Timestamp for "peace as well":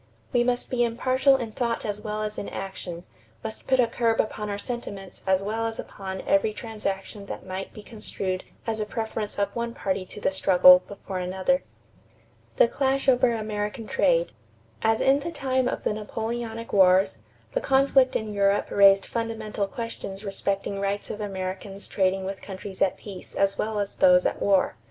22.97-23.77